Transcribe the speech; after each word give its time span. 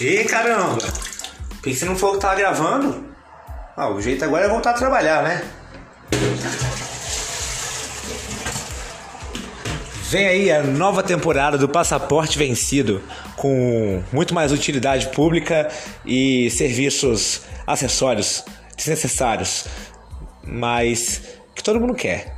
E 0.00 0.24
caramba! 0.24 0.78
Por 0.78 1.62
que 1.62 1.74
você 1.74 1.84
não 1.84 1.96
falou 1.96 2.16
que 2.16 2.20
tava 2.20 2.34
gravando? 2.34 3.04
Ah, 3.76 3.88
o 3.88 4.00
jeito 4.00 4.24
agora 4.24 4.46
é 4.46 4.48
voltar 4.48 4.70
a 4.70 4.74
trabalhar, 4.74 5.22
né? 5.22 5.44
Vem 10.10 10.26
aí 10.26 10.52
a 10.52 10.62
nova 10.62 11.02
temporada 11.02 11.56
do 11.56 11.68
Passaporte 11.68 12.38
Vencido, 12.38 13.02
com 13.36 14.02
muito 14.12 14.34
mais 14.34 14.52
utilidade 14.52 15.08
pública 15.08 15.68
e 16.04 16.50
serviços 16.50 17.42
acessórios 17.66 18.44
desnecessários, 18.76 19.66
mas 20.42 21.22
que 21.54 21.62
todo 21.62 21.80
mundo 21.80 21.94
quer. 21.94 22.34